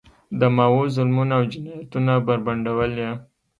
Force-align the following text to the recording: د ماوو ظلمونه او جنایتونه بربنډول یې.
د 0.39 0.41
ماوو 0.55 0.83
ظلمونه 0.95 1.33
او 1.39 1.43
جنایتونه 1.51 2.13
بربنډول 2.25 2.91
یې. 3.03 3.11